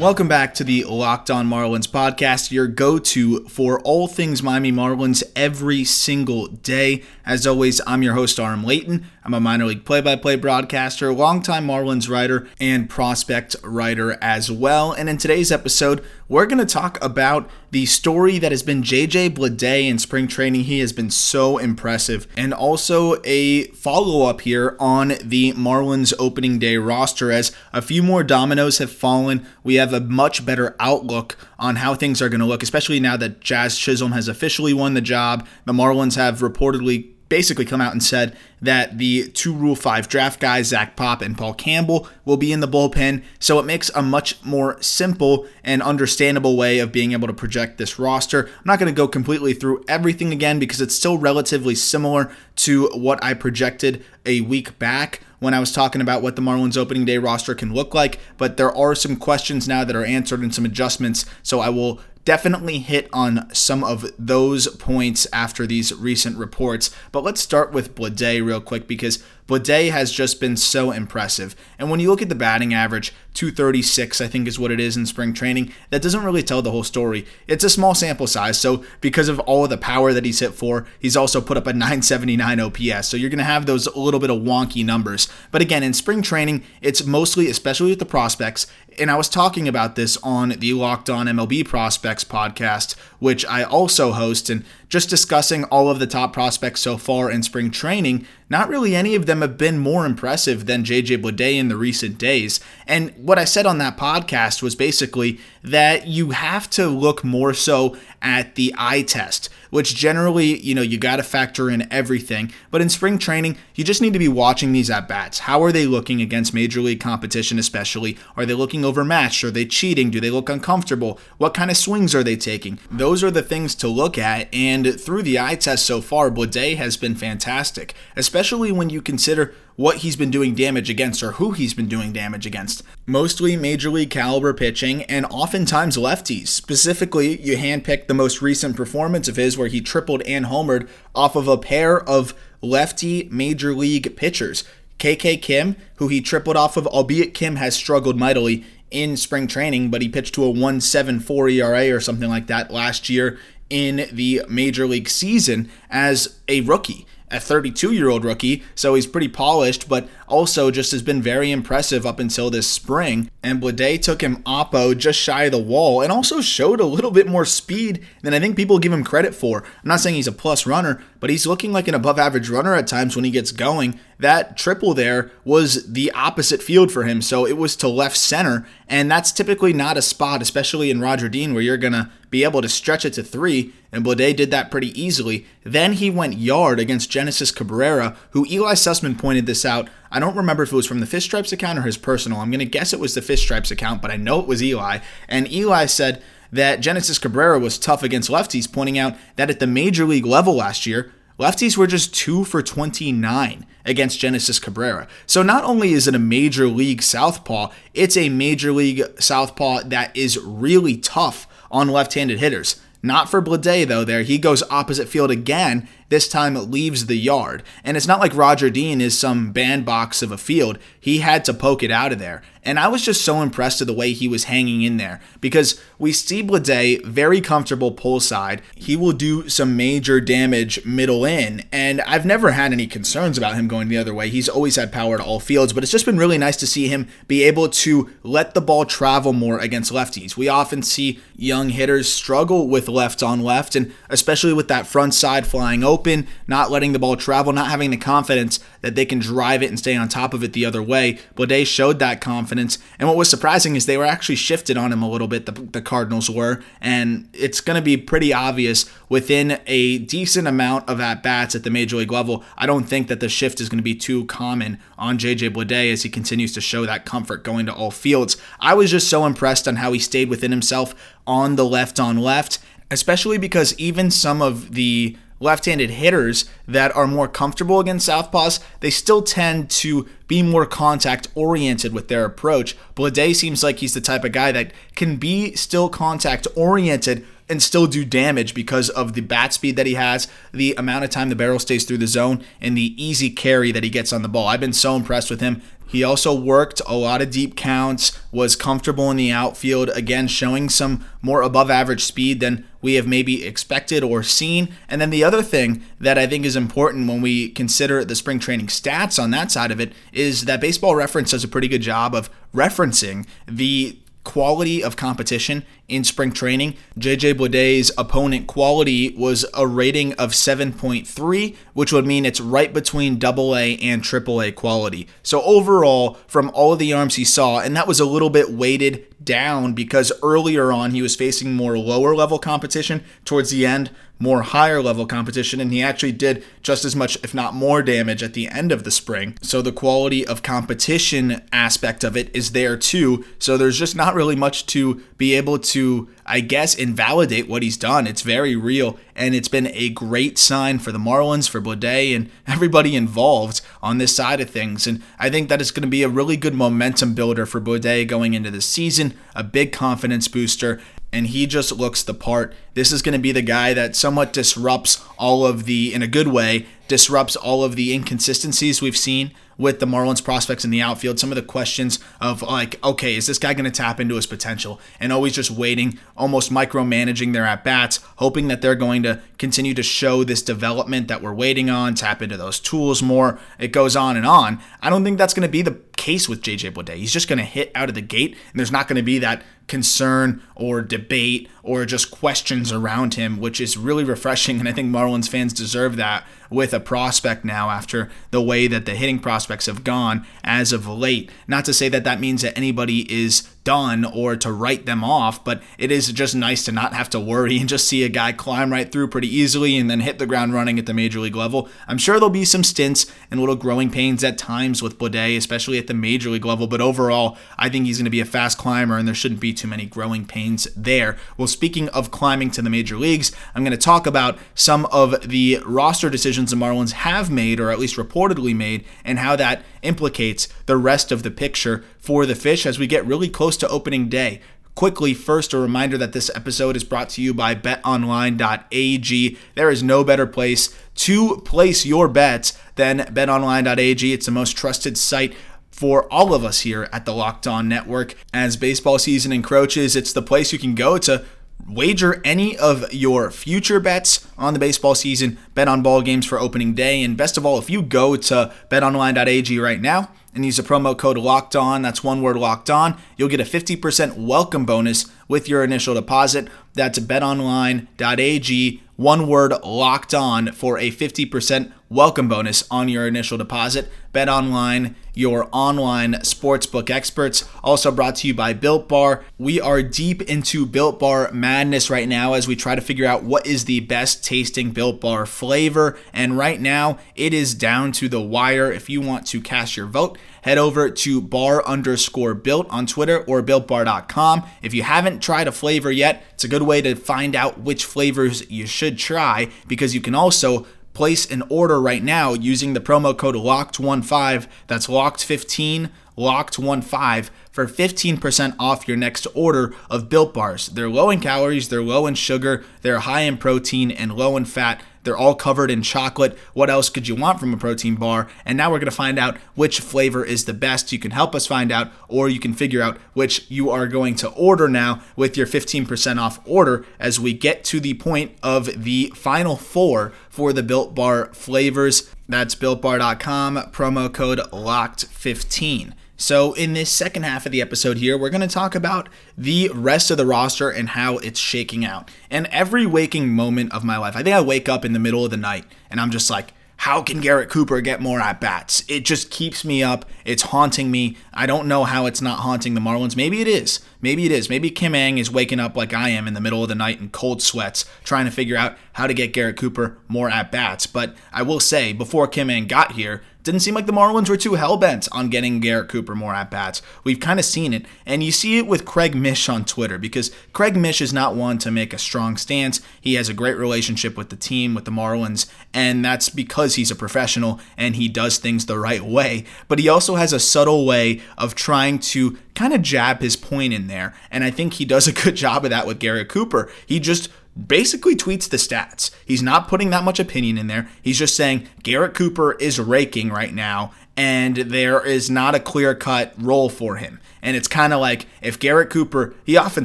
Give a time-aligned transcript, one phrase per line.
[0.00, 4.72] Welcome back to the Locked On Marlins podcast, your go to for all things Miami
[4.72, 7.02] Marlins every single day.
[7.26, 9.04] As always, I'm your host, Aram Leighton.
[9.30, 14.50] I'm a minor league play by play broadcaster, longtime Marlins writer, and prospect writer as
[14.50, 14.90] well.
[14.90, 19.36] And in today's episode, we're going to talk about the story that has been JJ
[19.36, 20.64] Bleday in spring training.
[20.64, 22.26] He has been so impressive.
[22.36, 28.02] And also a follow up here on the Marlins opening day roster as a few
[28.02, 29.46] more dominoes have fallen.
[29.62, 33.16] We have a much better outlook on how things are going to look, especially now
[33.18, 35.46] that Jazz Chisholm has officially won the job.
[35.66, 40.40] The Marlins have reportedly basically come out and said that the two Rule 5 draft
[40.40, 43.22] guys, Zach Pop and Paul Campbell, will be in the bullpen.
[43.38, 47.78] So it makes a much more simple and understandable way of being able to project
[47.78, 48.46] this roster.
[48.46, 52.88] I'm not going to go completely through everything again because it's still relatively similar to
[52.88, 57.06] what I projected a week back when I was talking about what the Marlins opening
[57.06, 60.54] day roster can look like, but there are some questions now that are answered and
[60.54, 61.24] some adjustments.
[61.42, 66.90] So I will definitely hit on some of those points after these recent reports.
[67.12, 71.56] But let's start with Bleday real quick because Bleday has just been so impressive.
[71.76, 74.96] And when you look at the batting average, 236, I think is what it is
[74.96, 77.26] in spring training, that doesn't really tell the whole story.
[77.48, 80.54] It's a small sample size, so because of all of the power that he's hit
[80.54, 83.08] for, he's also put up a 979 OPS.
[83.08, 85.28] So you're going to have those a little bit of wonky numbers.
[85.50, 88.68] But again, in spring training, it's mostly, especially with the prospects,
[89.00, 93.62] and I was talking about this on the Locked On MLB Prospects podcast, which I
[93.62, 98.26] also host, and just discussing all of the top prospects so far in spring training,
[98.50, 102.18] not really any of them have been more impressive than JJ Bleday in the recent
[102.18, 102.60] days.
[102.86, 107.52] And what I said on that podcast was basically that you have to look more
[107.54, 112.52] so at the eye test, which generally, you know, you got to factor in everything.
[112.70, 115.40] But in spring training, you just need to be watching these at bats.
[115.40, 118.18] How are they looking against major league competition, especially?
[118.36, 119.44] Are they looking overmatched?
[119.44, 120.10] Are they cheating?
[120.10, 121.18] Do they look uncomfortable?
[121.38, 122.78] What kind of swings are they taking?
[122.90, 124.52] Those are the things to look at.
[124.54, 129.54] And through the eye test so far, Bleday has been fantastic, especially when you consider
[129.80, 132.82] what he's been doing damage against or who he's been doing damage against.
[133.06, 136.48] Mostly major league caliber pitching and oftentimes lefties.
[136.48, 141.34] Specifically, you handpick the most recent performance of his where he tripled and homered off
[141.34, 144.64] of a pair of lefty major league pitchers.
[144.98, 149.90] KK Kim, who he tripled off of, albeit Kim has struggled mightily in spring training,
[149.90, 153.38] but he pitched to a 1.74 ERA or something like that last year
[153.70, 159.06] in the major league season as a rookie a 32 year old rookie, so he's
[159.06, 163.30] pretty polished, but also just has been very impressive up until this spring.
[163.42, 167.10] And Bleday took him oppo just shy of the wall and also showed a little
[167.10, 169.62] bit more speed than I think people give him credit for.
[169.62, 172.74] I'm not saying he's a plus runner, but he's looking like an above average runner
[172.74, 173.98] at times when he gets going.
[174.18, 178.66] That triple there was the opposite field for him, so it was to left center,
[178.86, 182.44] and that's typically not a spot, especially in Roger Dean, where you're going to be
[182.44, 185.46] able to stretch it to three, and Bleday did that pretty easily.
[185.64, 189.88] Then he went yard against Genesis Cabrera, who Eli Sussman pointed this out.
[190.10, 192.40] I don't remember if it was from the Fish Stripes account or his personal.
[192.40, 194.62] I'm going to guess it was the Fish Stripes account, but I know it was
[194.62, 194.98] Eli.
[195.28, 196.22] And Eli said
[196.52, 200.54] that Genesis Cabrera was tough against lefties, pointing out that at the major league level
[200.56, 205.06] last year, lefties were just 2 for 29 against Genesis Cabrera.
[205.26, 210.16] So not only is it a major league southpaw, it's a major league southpaw that
[210.16, 212.80] is really tough on left-handed hitters.
[213.02, 214.04] Not for Bleday, though.
[214.04, 215.88] There he goes opposite field again.
[216.10, 220.22] This time it leaves the yard, and it's not like Roger Dean is some bandbox
[220.22, 220.76] of a field.
[220.98, 223.86] He had to poke it out of there, and I was just so impressed with
[223.86, 228.60] the way he was hanging in there because we see Bleday very comfortable pull side.
[228.74, 233.54] He will do some major damage middle in, and I've never had any concerns about
[233.54, 234.30] him going the other way.
[234.30, 236.88] He's always had power to all fields, but it's just been really nice to see
[236.88, 240.36] him be able to let the ball travel more against lefties.
[240.36, 245.14] We often see young hitters struggle with left on left, and especially with that front
[245.14, 249.18] side flying open not letting the ball travel, not having the confidence that they can
[249.18, 251.18] drive it and stay on top of it the other way.
[251.36, 252.78] Bleday showed that confidence.
[252.98, 255.52] And what was surprising is they were actually shifted on him a little bit, the,
[255.52, 256.62] the Cardinals were.
[256.80, 261.62] And it's going to be pretty obvious within a decent amount of at bats at
[261.62, 262.44] the major league level.
[262.56, 265.92] I don't think that the shift is going to be too common on JJ Bleday
[265.92, 268.36] as he continues to show that comfort going to all fields.
[268.58, 270.94] I was just so impressed on how he stayed within himself
[271.26, 272.58] on the left on left,
[272.90, 278.60] especially because even some of the left handed hitters that are more comfortable against Southpaws,
[278.80, 282.76] they still tend to be more contact oriented with their approach.
[282.94, 287.60] Bleday seems like he's the type of guy that can be still contact oriented and
[287.60, 291.30] still do damage because of the bat speed that he has, the amount of time
[291.30, 294.28] the barrel stays through the zone, and the easy carry that he gets on the
[294.28, 294.46] ball.
[294.46, 295.60] I've been so impressed with him.
[295.90, 300.68] He also worked a lot of deep counts, was comfortable in the outfield, again, showing
[300.68, 304.72] some more above average speed than we have maybe expected or seen.
[304.88, 308.38] And then the other thing that I think is important when we consider the spring
[308.38, 311.82] training stats on that side of it is that Baseball Reference does a pretty good
[311.82, 316.74] job of referencing the quality of competition in spring training.
[316.98, 323.18] JJ Bleday's opponent quality was a rating of 7.3, which would mean it's right between
[323.18, 325.08] Double AA and AAA quality.
[325.22, 328.50] So overall, from all of the arms he saw, and that was a little bit
[328.50, 333.90] weighted down because earlier on he was facing more lower level competition towards the end
[334.20, 338.22] more higher level competition, and he actually did just as much, if not more, damage
[338.22, 339.36] at the end of the spring.
[339.40, 343.24] So the quality of competition aspect of it is there too.
[343.38, 347.78] So there's just not really much to be able to, I guess, invalidate what he's
[347.78, 348.06] done.
[348.06, 352.30] It's very real, and it's been a great sign for the Marlins, for Bleday, and
[352.46, 354.86] everybody involved on this side of things.
[354.86, 358.06] And I think that it's going to be a really good momentum builder for Bleday
[358.06, 360.78] going into the season, a big confidence booster,
[361.12, 362.54] and he just looks the part.
[362.74, 366.06] This is going to be the guy that somewhat disrupts all of the, in a
[366.06, 370.80] good way, disrupts all of the inconsistencies we've seen with the Marlins prospects in the
[370.80, 371.18] outfield.
[371.18, 374.26] Some of the questions of like, okay, is this guy going to tap into his
[374.26, 374.80] potential?
[374.98, 379.74] And always just waiting, almost micromanaging their at bats, hoping that they're going to continue
[379.74, 383.38] to show this development that we're waiting on, tap into those tools more.
[383.58, 384.60] It goes on and on.
[384.80, 386.96] I don't think that's going to be the case with JJ Bleday.
[386.96, 389.18] He's just going to hit out of the gate, and there's not going to be
[389.18, 394.58] that concern or debate or just questions around him, which is really refreshing.
[394.58, 398.86] And I think Marlins fans deserve that with a prospect now after the way that
[398.86, 401.30] the hitting prospects have gone as of late.
[401.46, 405.44] Not to say that that means that anybody is done or to write them off,
[405.44, 408.32] but it is just nice to not have to worry and just see a guy
[408.32, 411.36] climb right through pretty easily and then hit the ground running at the major league
[411.36, 411.68] level.
[411.86, 415.78] I'm sure there'll be some stints and little growing pains at times with Bleday, especially
[415.78, 418.58] at the major league level, but overall, I think he's going to be a fast
[418.58, 421.16] climber and there shouldn't be too many growing pains there.
[421.36, 425.28] Well, speaking of climbing to the major leagues, I'm going to talk about some of
[425.28, 429.62] the roster decisions the Marlins have made, or at least reportedly made, and how that
[429.82, 433.68] implicates the rest of the picture for the Fish as we get really close to
[433.68, 434.40] opening day.
[434.74, 439.38] Quickly, first, a reminder that this episode is brought to you by betonline.ag.
[439.54, 444.12] There is no better place to place your bets than betonline.ag.
[444.12, 445.34] It's the most trusted site
[445.70, 448.14] for all of us here at the Locked On Network.
[448.32, 451.24] As baseball season encroaches, it's the place you can go to
[451.68, 456.38] wager any of your future bets on the baseball season, bet on ball games for
[456.38, 460.56] opening day, and best of all, if you go to betonline.ag right now and use
[460.56, 464.64] the promo code locked on, that's one word locked on, you'll get a 50% welcome
[464.64, 466.48] bonus with your initial deposit.
[466.74, 473.90] That's betonline.ag, one word locked on for a 50% welcome bonus on your initial deposit.
[474.12, 477.48] Bet Online, your online sportsbook experts.
[477.64, 479.24] Also brought to you by Built Bar.
[479.38, 483.24] We are deep into Built Bar madness right now as we try to figure out
[483.24, 485.98] what is the best tasting Built Bar flavor.
[486.12, 488.70] And right now, it is down to the wire.
[488.70, 493.24] If you want to cast your vote, head over to bar underscore built on Twitter
[493.24, 494.44] or builtbar.com.
[494.62, 497.84] If you haven't tried a flavor yet, it's a good way to find out which
[497.84, 500.66] flavors you should try because you can also
[501.00, 504.46] place an order right now using the promo code LOCKED15.
[504.66, 505.88] That's LOCKED15,
[506.18, 510.66] LOCKED15 for 15% off your next order of Built Bars.
[510.66, 514.44] They're low in calories, they're low in sugar, they're high in protein, and low in
[514.44, 514.82] fat.
[515.02, 516.36] They're all covered in chocolate.
[516.52, 518.28] What else could you want from a protein bar?
[518.44, 520.92] And now we're going to find out which flavor is the best.
[520.92, 524.14] You can help us find out, or you can figure out which you are going
[524.16, 528.84] to order now with your 15% off order as we get to the point of
[528.84, 532.14] the final four for the Built Bar flavors.
[532.28, 535.94] That's builtbar.com, promo code LOCKED15.
[536.20, 539.08] So, in this second half of the episode here, we're going to talk about
[539.38, 542.10] the rest of the roster and how it's shaking out.
[542.30, 545.24] And every waking moment of my life, I think I wake up in the middle
[545.24, 548.84] of the night and I'm just like, how can Garrett Cooper get more at bats?
[548.86, 550.04] It just keeps me up.
[550.26, 551.16] It's haunting me.
[551.32, 553.16] I don't know how it's not haunting the Marlins.
[553.16, 553.80] Maybe it is.
[554.02, 554.48] Maybe it is.
[554.48, 557.00] Maybe Kim Ng is waking up like I am in the middle of the night
[557.00, 560.86] in cold sweats, trying to figure out how to get Garrett Cooper more at bats.
[560.86, 564.36] But I will say, before Kim Ng got here, didn't seem like the Marlins were
[564.36, 566.82] too hell bent on getting Garrett Cooper more at bats.
[567.04, 570.30] We've kind of seen it, and you see it with Craig Mish on Twitter because
[570.52, 572.82] Craig Mish is not one to make a strong stance.
[573.00, 576.90] He has a great relationship with the team, with the Marlins, and that's because he's
[576.90, 579.44] a professional and he does things the right way.
[579.68, 583.72] But he also has a subtle way of trying to kind of jab his point
[583.72, 586.70] in there, and I think he does a good job of that with Garrett Cooper.
[586.86, 587.28] He just
[587.66, 589.10] basically tweets the stats.
[589.26, 590.88] He's not putting that much opinion in there.
[591.02, 595.94] He's just saying Garrett Cooper is raking right now, and there is not a clear
[595.94, 597.20] cut role for him.
[597.42, 599.84] And it's kind of like if Garrett Cooper, he often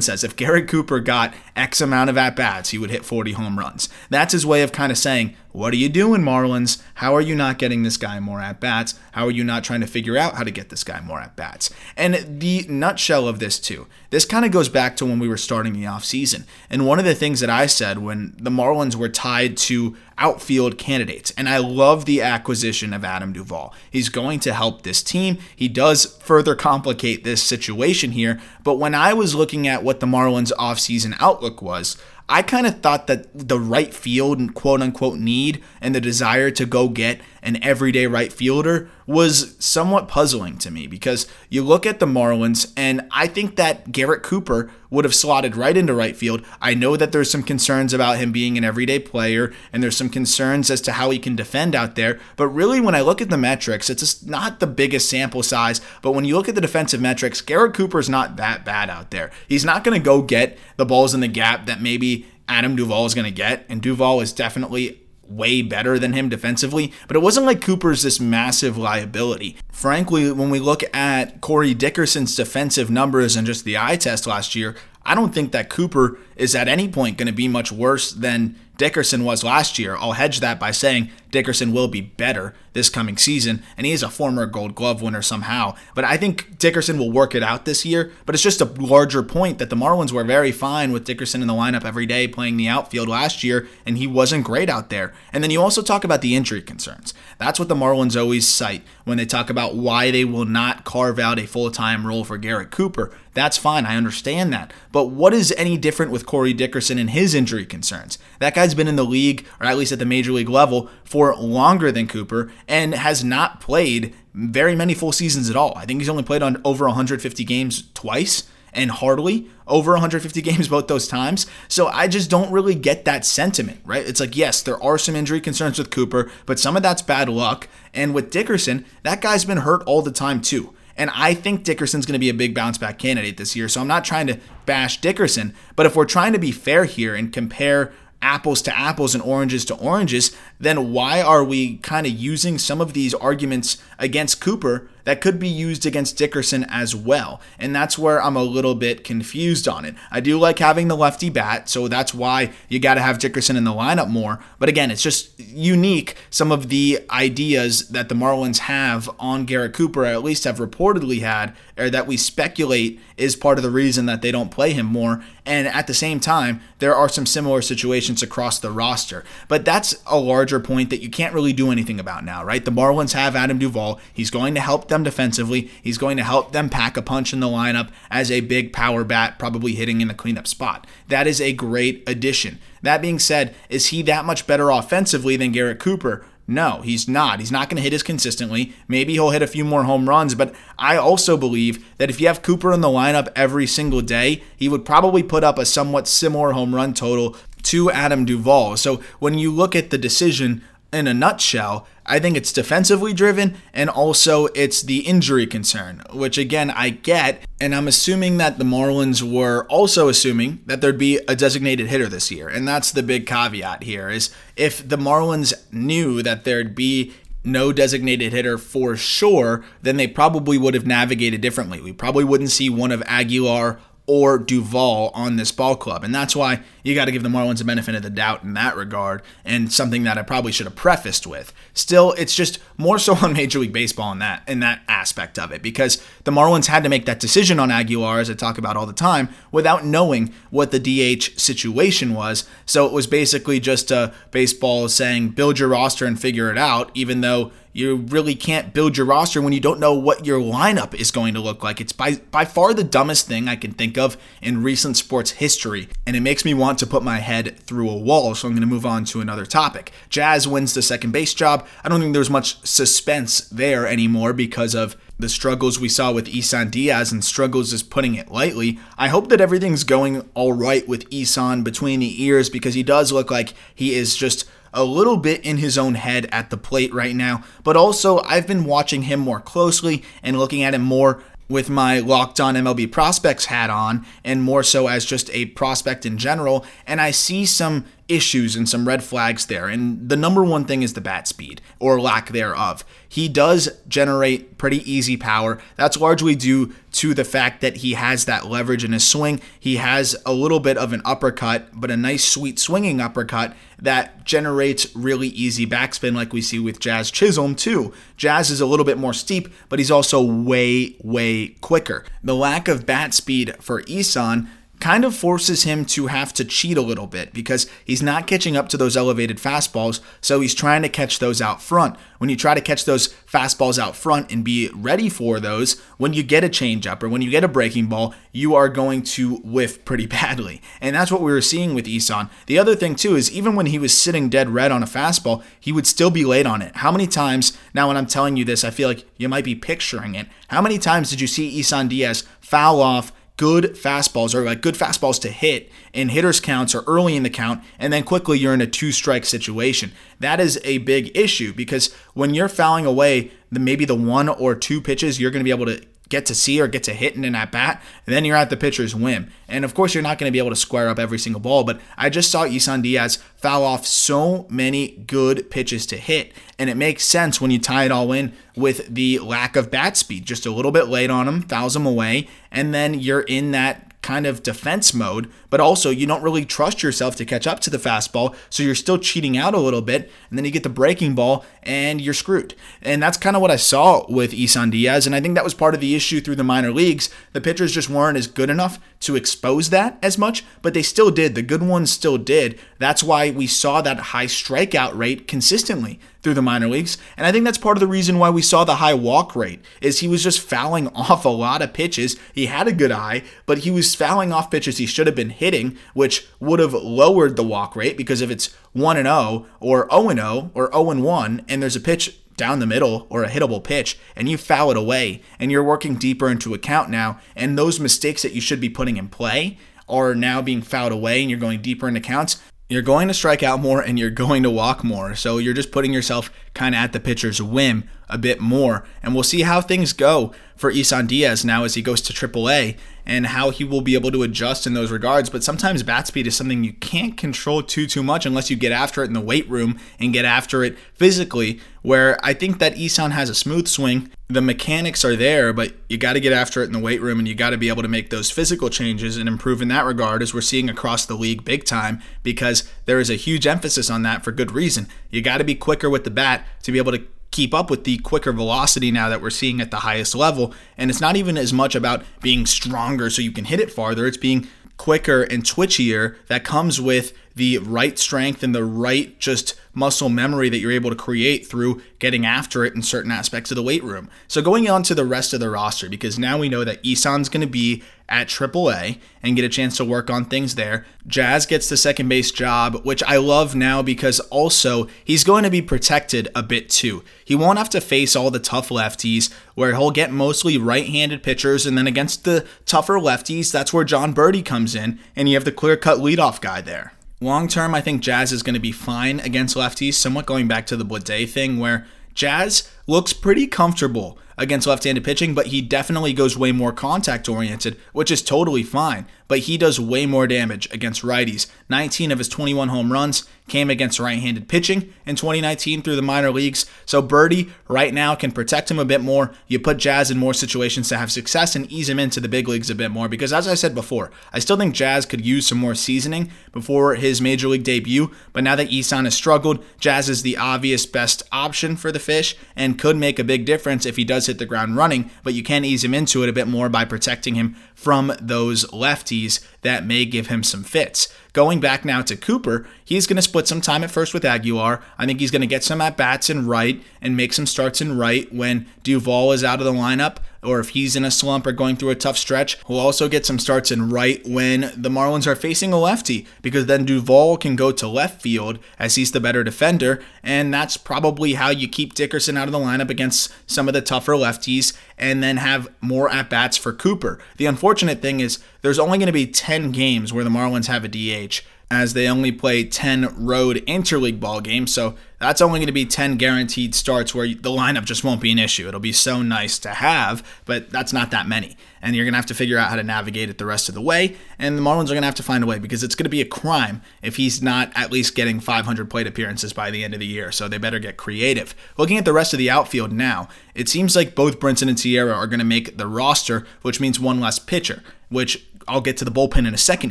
[0.00, 3.58] says, if Garrett Cooper got X amount of at bats, he would hit 40 home
[3.58, 3.88] runs.
[4.10, 6.82] That's his way of kind of saying, What are you doing, Marlins?
[6.96, 8.98] How are you not getting this guy more at bats?
[9.12, 11.34] How are you not trying to figure out how to get this guy more at
[11.34, 11.70] bats?
[11.96, 15.38] And the nutshell of this, too, this kind of goes back to when we were
[15.38, 16.44] starting the offseason.
[16.68, 20.78] And one of the things that I said when the Marlins were tied to outfield
[20.78, 21.32] candidates.
[21.36, 23.74] And I love the acquisition of Adam Duvall.
[23.90, 25.38] He's going to help this team.
[25.54, 28.40] He does further complicate this situation here.
[28.62, 31.96] But when I was looking at what the Marlins offseason outlook was,
[32.28, 36.50] I kind of thought that the right field and quote unquote need and the desire
[36.50, 41.86] to go get an everyday right fielder was somewhat puzzling to me because you look
[41.86, 46.16] at the Marlins and I think that Garrett Cooper would have slotted right into right
[46.16, 46.44] field.
[46.60, 50.10] I know that there's some concerns about him being an everyday player and there's some
[50.10, 53.30] concerns as to how he can defend out there, but really when I look at
[53.30, 57.00] the metrics, it's not the biggest sample size, but when you look at the defensive
[57.00, 59.30] metrics, Garrett Cooper's not that bad out there.
[59.48, 63.06] He's not going to go get the balls in the gap that maybe Adam Duvall
[63.06, 67.22] is going to get, and Duvall is definitely way better than him defensively, but it
[67.22, 69.56] wasn't like Cooper's this massive liability.
[69.72, 74.54] Frankly, when we look at Corey Dickerson's defensive numbers and just the eye test last
[74.54, 78.12] year, I don't think that Cooper is at any point going to be much worse
[78.12, 79.96] than Dickerson was last year.
[79.96, 84.02] I'll hedge that by saying Dickerson will be better this coming season, and he is
[84.02, 85.74] a former Gold Glove winner somehow.
[85.94, 88.12] But I think Dickerson will work it out this year.
[88.26, 91.48] But it's just a larger point that the Marlins were very fine with Dickerson in
[91.48, 95.14] the lineup every day playing the outfield last year, and he wasn't great out there.
[95.32, 97.14] And then you also talk about the injury concerns.
[97.38, 101.18] That's what the Marlins always cite when they talk about why they will not carve
[101.18, 103.12] out a full time role for Garrett Cooper.
[103.32, 103.84] That's fine.
[103.84, 104.72] I understand that.
[104.92, 108.18] But what is any different with Corey Dickerson and his injury concerns?
[108.38, 111.36] That guy's been in the league, or at least at the major league level, for
[111.36, 115.72] longer than Cooper and has not played very many full seasons at all.
[115.76, 120.66] I think he's only played on over 150 games twice and hardly over 150 games
[120.68, 121.46] both those times.
[121.68, 124.06] So I just don't really get that sentiment, right?
[124.06, 127.28] It's like, yes, there are some injury concerns with Cooper, but some of that's bad
[127.28, 127.68] luck.
[127.94, 130.74] And with Dickerson, that guy's been hurt all the time too.
[130.96, 133.68] And I think Dickerson's going to be a big bounce back candidate this year.
[133.68, 137.14] So I'm not trying to bash Dickerson, but if we're trying to be fair here
[137.14, 137.92] and compare
[138.22, 142.80] apples to apples and oranges to oranges, then why are we kind of using some
[142.80, 147.40] of these arguments against Cooper that could be used against Dickerson as well.
[147.58, 149.94] And that's where I'm a little bit confused on it.
[150.10, 153.56] I do like having the lefty bat, so that's why you got to have Dickerson
[153.56, 154.40] in the lineup more.
[154.58, 159.72] But again, it's just unique some of the ideas that the Marlins have on Garrett
[159.74, 163.70] Cooper, or at least have reportedly had, or that we speculate is part of the
[163.70, 165.22] reason that they don't play him more.
[165.44, 169.24] And at the same time, there are some similar situations across the roster.
[169.46, 172.64] But that's a larger point that you can't really do anything about now, right?
[172.64, 174.00] The Marlins have Adam Duvall.
[174.12, 175.70] He's going to help them them defensively.
[175.82, 179.04] He's going to help them pack a punch in the lineup as a big power
[179.04, 180.86] bat, probably hitting in the cleanup spot.
[181.08, 182.58] That is a great addition.
[182.82, 186.24] That being said, is he that much better offensively than Garrett Cooper?
[186.48, 187.40] No, he's not.
[187.40, 188.72] He's not going to hit as consistently.
[188.86, 192.28] Maybe he'll hit a few more home runs, but I also believe that if you
[192.28, 196.06] have Cooper in the lineup every single day, he would probably put up a somewhat
[196.06, 198.76] similar home run total to Adam Duvall.
[198.76, 200.62] So when you look at the decision
[200.92, 206.38] in a nutshell, I think it's defensively driven and also it's the injury concern, which
[206.38, 207.44] again I get.
[207.60, 212.06] And I'm assuming that the Marlins were also assuming that there'd be a designated hitter
[212.06, 212.48] this year.
[212.48, 217.12] And that's the big caveat here is if the Marlins knew that there'd be
[217.42, 221.80] no designated hitter for sure, then they probably would have navigated differently.
[221.80, 226.04] We probably wouldn't see one of Aguilar or Duvall on this ball club.
[226.04, 228.54] And that's why you got to give the Marlins a benefit of the doubt in
[228.54, 231.52] that regard, and something that I probably should have prefaced with.
[231.74, 235.50] Still, it's just more so on Major League Baseball in that in that aspect of
[235.50, 238.76] it, because the Marlins had to make that decision on Aguilar, as I talk about
[238.76, 242.48] all the time, without knowing what the DH situation was.
[242.64, 246.90] So it was basically just a baseball saying, build your roster and figure it out,
[246.94, 250.94] even though you really can't build your roster when you don't know what your lineup
[250.94, 251.78] is going to look like.
[251.78, 255.90] It's by, by far the dumbest thing I can think of in recent sports history,
[256.06, 258.34] and it makes me want to put my head through a wall.
[258.34, 259.92] So I'm going to move on to another topic.
[260.08, 261.66] Jazz wins the second base job.
[261.84, 266.28] I don't think there's much suspense there anymore because of the struggles we saw with
[266.28, 268.78] Isan Diaz, and struggles is putting it lightly.
[268.96, 273.12] I hope that everything's going all right with Isan between the ears because he does
[273.12, 276.94] look like he is just a little bit in his own head at the plate
[276.94, 277.42] right now.
[277.64, 282.00] But also, I've been watching him more closely and looking at him more with my
[282.00, 286.66] locked on MLB prospects hat on, and more so as just a prospect in general.
[286.86, 289.66] And I see some issues and some red flags there.
[289.68, 292.84] And the number one thing is the bat speed or lack thereof.
[293.08, 295.60] He does generate pretty easy power.
[295.76, 299.40] That's largely due to the fact that he has that leverage in his swing.
[299.58, 304.24] He has a little bit of an uppercut, but a nice, sweet swinging uppercut that
[304.24, 307.92] generates really easy backspin, like we see with Jazz Chisholm, too.
[308.16, 312.04] Jazz is a little bit more steep, but he's also way, way quicker.
[312.24, 314.48] The lack of bat speed for Isan
[314.86, 318.56] kind of forces him to have to cheat a little bit because he's not catching
[318.56, 321.96] up to those elevated fastballs, so he's trying to catch those out front.
[322.18, 326.12] When you try to catch those fastballs out front and be ready for those, when
[326.12, 329.38] you get a changeup or when you get a breaking ball, you are going to
[329.38, 330.62] whiff pretty badly.
[330.80, 332.30] And that's what we were seeing with Isan.
[332.46, 335.42] The other thing, too, is even when he was sitting dead red on a fastball,
[335.58, 336.76] he would still be late on it.
[336.76, 339.56] How many times, now when I'm telling you this, I feel like you might be
[339.56, 340.28] picturing it.
[340.46, 344.74] How many times did you see Isan Diaz foul off good fastballs or like good
[344.74, 348.54] fastballs to hit in hitters counts or early in the count and then quickly you're
[348.54, 349.92] in a two strike situation.
[350.20, 354.54] That is a big issue because when you're fouling away the maybe the one or
[354.54, 357.14] two pitches you're going to be able to get to see or get to hit
[357.14, 359.30] in an at bat, then you're at the pitcher's whim.
[359.48, 361.64] And of course, you're not going to be able to square up every single ball,
[361.64, 366.32] but I just saw Isan Diaz foul off so many good pitches to hit.
[366.58, 369.96] And it makes sense when you tie it all in with the lack of bat
[369.96, 370.24] speed.
[370.26, 373.95] Just a little bit late on him, fouls him away, and then you're in that
[374.06, 377.70] kind of defense mode, but also you don't really trust yourself to catch up to
[377.70, 380.68] the fastball, so you're still cheating out a little bit, and then you get the
[380.68, 382.54] breaking ball and you're screwed.
[382.82, 385.54] And that's kind of what I saw with Isan Diaz, and I think that was
[385.54, 387.10] part of the issue through the minor leagues.
[387.32, 391.10] The pitchers just weren't as good enough to expose that as much, but they still
[391.10, 391.34] did.
[391.34, 392.60] The good ones still did.
[392.78, 396.98] That's why we saw that high strikeout rate consistently through the minor leagues.
[397.16, 399.64] And I think that's part of the reason why we saw the high walk rate
[399.80, 402.16] is he was just fouling off a lot of pitches.
[402.32, 405.30] He had a good eye, but he was fouling off pitches he should have been
[405.30, 409.88] hitting, which would have lowered the walk rate because if it's 1 and 0 or
[409.88, 413.22] 0 and 0 or 0 and 1 and there's a pitch down the middle or
[413.22, 417.20] a hittable pitch and you foul it away and you're working deeper into account now
[417.36, 419.56] and those mistakes that you should be putting in play
[419.88, 423.42] are now being fouled away and you're going deeper into counts you're going to strike
[423.42, 425.14] out more and you're going to walk more.
[425.14, 428.84] So you're just putting yourself kind of at the pitcher's whim a bit more.
[429.02, 432.76] And we'll see how things go for Isan Diaz now as he goes to AAA
[433.06, 435.30] and how he will be able to adjust in those regards.
[435.30, 438.72] But sometimes bat speed is something you can't control too too much unless you get
[438.72, 441.60] after it in the weight room and get after it physically.
[441.82, 444.10] Where I think that Isan has a smooth swing.
[444.26, 447.20] The mechanics are there, but you got to get after it in the weight room
[447.20, 449.84] and you got to be able to make those physical changes and improve in that
[449.84, 453.88] regard, as we're seeing across the league big time, because there is a huge emphasis
[453.88, 454.88] on that for good reason.
[455.10, 457.04] You got to be quicker with the bat to be able to
[457.36, 460.54] keep up with the quicker velocity now that we're seeing at the highest level.
[460.78, 464.06] And it's not even as much about being stronger so you can hit it farther,
[464.06, 469.54] it's being quicker and twitchier that comes with the right strength and the right just
[469.74, 473.56] muscle memory that you're able to create through getting after it in certain aspects of
[473.56, 474.08] the weight room.
[474.26, 477.28] So going on to the rest of the roster, because now we know that Isan's
[477.28, 480.86] going to be at AAA and get a chance to work on things there.
[481.06, 485.50] Jazz gets the second base job, which I love now because also he's going to
[485.50, 487.04] be protected a bit too.
[487.22, 491.66] He won't have to face all the tough lefties where he'll get mostly right-handed pitchers
[491.66, 495.44] and then against the tougher lefties, that's where John Berti comes in and you have
[495.44, 496.92] the clear-cut leadoff guy there.
[497.20, 500.66] Long term, I think Jazz is going to be fine against lefties, somewhat going back
[500.66, 505.60] to the Bleday thing where Jazz looks pretty comfortable against left handed pitching, but he
[505.60, 509.06] definitely goes way more contact oriented, which is totally fine.
[509.28, 511.48] But he does way more damage against righties.
[511.68, 516.02] 19 of his 21 home runs came against right handed pitching in 2019 through the
[516.02, 516.66] minor leagues.
[516.84, 519.32] So Berti right now can protect him a bit more.
[519.46, 522.48] You put Jazz in more situations to have success and ease him into the big
[522.48, 523.08] leagues a bit more.
[523.08, 526.96] Because as I said before, I still think Jazz could use some more seasoning before
[526.96, 528.10] his major league debut.
[528.32, 532.36] But now that Isan has struggled, Jazz is the obvious best option for the fish
[532.54, 535.10] and could make a big difference if he does hit the ground running.
[535.22, 538.64] But you can ease him into it a bit more by protecting him from those
[538.66, 541.08] lefties that may give him some fits.
[541.32, 544.82] going back now to Cooper, he's going to split some time at first with Aguilar.
[544.96, 547.82] I think he's going to get some at bats in right and make some starts
[547.82, 551.46] in right when Duvall is out of the lineup or if he's in a slump
[551.46, 552.56] or going through a tough stretch.
[552.66, 556.66] He'll also get some starts in right when the Marlins are facing a lefty because
[556.66, 560.02] then Duvall can go to left field as he's the better defender.
[560.22, 563.82] And that's probably how you keep Dickerson out of the lineup against some of the
[563.82, 567.18] tougher lefties and then have more at bats for Cooper.
[567.36, 570.84] The unfortunate thing is there's only going to be 10 games where the Marlins have
[570.84, 574.72] a DH as they only play 10 road interleague ball games.
[574.72, 578.32] So that's only going to be 10 guaranteed starts where the lineup just won't be
[578.32, 578.68] an issue.
[578.68, 581.56] It'll be so nice to have, but that's not that many.
[581.80, 583.74] And you're going to have to figure out how to navigate it the rest of
[583.74, 584.16] the way.
[584.38, 586.10] And the Marlins are going to have to find a way because it's going to
[586.10, 589.94] be a crime if he's not at least getting 500 plate appearances by the end
[589.94, 590.32] of the year.
[590.32, 591.54] So they better get creative.
[591.78, 595.14] Looking at the rest of the outfield now, it seems like both Brinson and Sierra
[595.14, 599.04] are going to make the roster, which means one less pitcher, which I'll get to
[599.04, 599.90] the bullpen in a second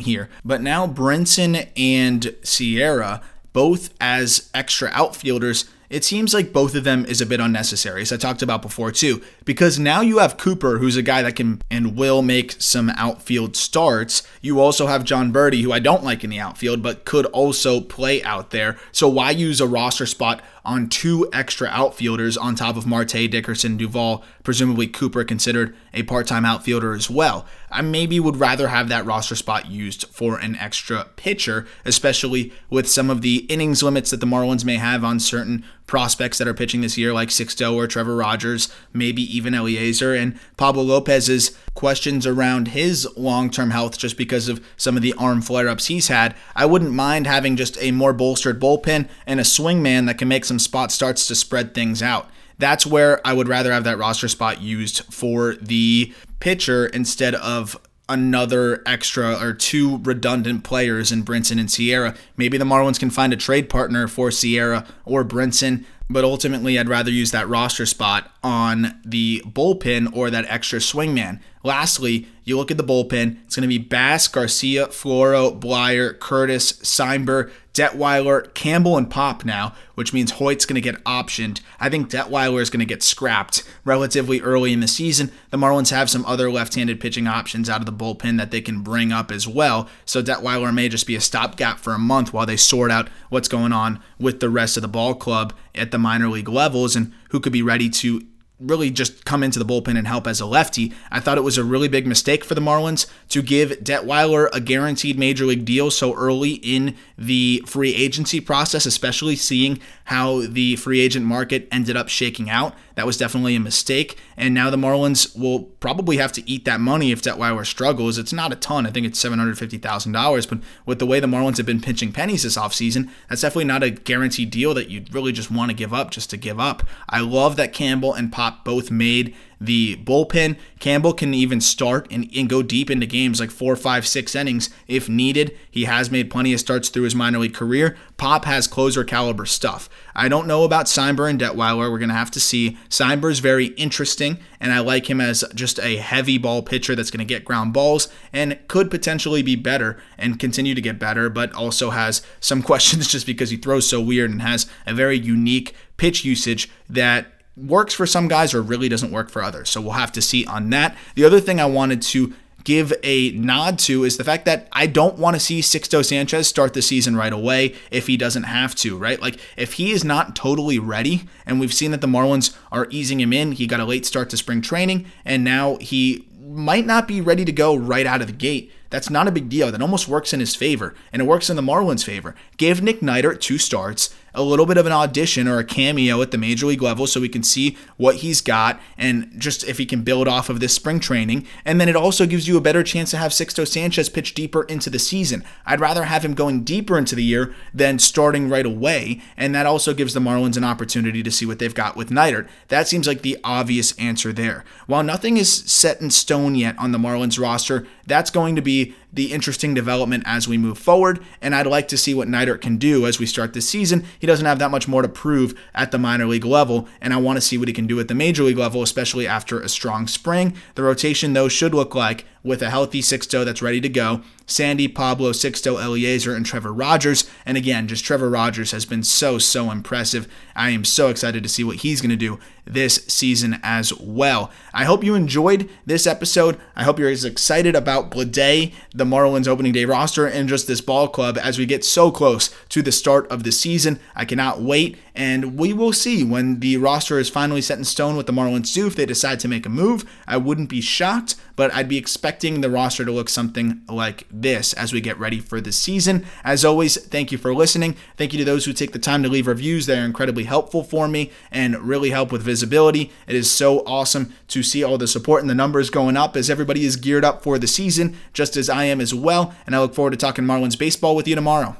[0.00, 0.28] here.
[0.44, 3.22] But now Brinson and Sierra,
[3.56, 8.12] both as extra outfielders, it seems like both of them is a bit unnecessary, as
[8.12, 11.62] I talked about before too, because now you have Cooper, who's a guy that can
[11.70, 14.28] and will make some outfield starts.
[14.42, 17.80] You also have John Berti, who I don't like in the outfield, but could also
[17.80, 18.76] play out there.
[18.92, 23.78] So why use a roster spot on two extra outfielders on top of Marte, Dickerson,
[23.78, 27.46] Duvall, presumably Cooper considered a part time outfielder as well.
[27.76, 32.88] I maybe would rather have that roster spot used for an extra pitcher, especially with
[32.88, 36.54] some of the innings limits that the Marlins may have on certain prospects that are
[36.54, 42.26] pitching this year, like Sixto or Trevor Rogers, maybe even Eliezer, and Pablo Lopez's questions
[42.26, 46.08] around his long term health just because of some of the arm flare ups he's
[46.08, 46.34] had.
[46.54, 50.46] I wouldn't mind having just a more bolstered bullpen and a swingman that can make
[50.46, 52.30] some spot starts to spread things out.
[52.58, 57.78] That's where I would rather have that roster spot used for the pitcher instead of
[58.08, 62.14] another extra or two redundant players in Brinson and Sierra.
[62.36, 66.88] Maybe the Marlins can find a trade partner for Sierra or Brinson, but ultimately I'd
[66.88, 71.40] rather use that roster spot on the bullpen or that extra swingman.
[71.66, 76.74] Lastly, you look at the bullpen, it's going to be Bass, Garcia, Floro, Bleier, Curtis,
[76.74, 81.60] Cimber, Detwiler, Campbell, and Pop now, which means Hoyt's going to get optioned.
[81.80, 85.32] I think Detwiler is going to get scrapped relatively early in the season.
[85.50, 88.60] The Marlins have some other left handed pitching options out of the bullpen that they
[88.60, 89.88] can bring up as well.
[90.04, 93.48] So Detweiler may just be a stopgap for a month while they sort out what's
[93.48, 97.12] going on with the rest of the ball club at the minor league levels and
[97.30, 98.22] who could be ready to
[98.58, 100.92] really just come into the bullpen and help as a lefty.
[101.10, 104.60] I thought it was a really big mistake for the Marlins to give Detwiler a
[104.60, 110.76] guaranteed major league deal so early in the free agency process, especially seeing how the
[110.76, 112.74] free agent market ended up shaking out.
[112.96, 114.18] That was definitely a mistake.
[114.38, 118.16] And now the Marlins will probably have to eat that money if Detwiler struggles.
[118.16, 118.86] It's not a ton.
[118.86, 120.48] I think it's $750,000.
[120.48, 123.82] But with the way the Marlins have been pinching pennies this offseason, that's definitely not
[123.82, 126.82] a guaranteed deal that you'd really just want to give up just to give up.
[127.08, 130.56] I love that Campbell and Pop both made the bullpen.
[130.78, 134.70] Campbell can even start and, and go deep into games like four, five, six innings
[134.86, 135.56] if needed.
[135.70, 137.96] He has made plenty of starts through his minor league career.
[138.16, 139.88] Pop has closer caliber stuff.
[140.14, 141.90] I don't know about Cimber and Detwiler.
[141.90, 142.78] We're going to have to see.
[142.88, 147.10] Cimber is very interesting, and I like him as just a heavy ball pitcher that's
[147.10, 151.28] going to get ground balls and could potentially be better and continue to get better,
[151.28, 155.18] but also has some questions just because he throws so weird and has a very
[155.18, 159.70] unique pitch usage that works for some guys or really doesn't work for others.
[159.70, 160.96] So we'll have to see on that.
[161.14, 164.88] The other thing I wanted to give a nod to is the fact that I
[164.88, 168.74] don't want to see Sixto Sanchez start the season right away if he doesn't have
[168.76, 169.20] to, right?
[169.22, 173.20] Like if he is not totally ready, and we've seen that the Marlins are easing
[173.20, 177.06] him in, he got a late start to spring training, and now he might not
[177.06, 178.72] be ready to go right out of the gate.
[178.90, 179.70] That's not a big deal.
[179.70, 182.34] That almost works in his favor, and it works in the Marlins' favor.
[182.56, 186.30] Give Nick Neidert two starts, a little bit of an audition or a cameo at
[186.30, 189.86] the major league level so we can see what he's got and just if he
[189.86, 191.46] can build off of this spring training.
[191.64, 194.64] And then it also gives you a better chance to have Sixto Sanchez pitch deeper
[194.64, 195.42] into the season.
[195.64, 199.22] I'd rather have him going deeper into the year than starting right away.
[199.38, 202.46] And that also gives the Marlins an opportunity to see what they've got with Neidert.
[202.68, 204.64] That seems like the obvious answer there.
[204.86, 208.75] While nothing is set in stone yet on the Marlins roster, that's going to be
[209.12, 211.20] the interesting development as we move forward.
[211.40, 214.04] And I'd like to see what Neidert can do as we start this season.
[214.18, 217.16] He doesn't have that much more to prove at the minor league level, and I
[217.16, 219.68] want to see what he can do at the major league level, especially after a
[219.68, 220.54] strong spring.
[220.74, 224.22] The rotation, though, should look like with a healthy Sixto that's ready to go.
[224.46, 227.28] Sandy, Pablo, Sixto, Eliezer, and Trevor Rogers.
[227.44, 230.28] And again, just Trevor Rogers has been so, so impressive.
[230.54, 234.50] I am so excited to see what he's going to do this season as well.
[234.74, 236.58] I hope you enjoyed this episode.
[236.74, 240.80] I hope you're as excited about Bleday, the Marlins opening day roster, and just this
[240.80, 243.98] ball club as we get so close to the start of the season.
[244.14, 248.16] I cannot wait, and we will see when the roster is finally set in stone
[248.16, 250.04] with the Marlins do if they decide to make a move.
[250.26, 254.72] I wouldn't be shocked, but I'd be expecting the roster to look something like this
[254.74, 256.26] as we get ready for the season.
[256.44, 257.96] As always, thank you for listening.
[258.16, 259.86] Thank you to those who take the time to leave reviews.
[259.86, 263.12] They are incredibly helpful for me and really help with visibility.
[263.26, 266.48] It is so awesome to see all the support and the numbers going up as
[266.48, 269.54] everybody is geared up for the season, just as I am as well.
[269.66, 271.76] And I look forward to talking Marlins baseball with you tomorrow.